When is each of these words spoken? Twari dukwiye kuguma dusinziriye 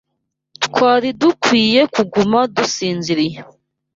Twari 0.65 1.09
dukwiye 1.21 1.81
kuguma 1.93 2.39
dusinziriye 2.55 3.39